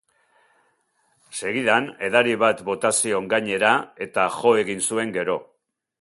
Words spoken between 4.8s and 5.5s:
zuen gero.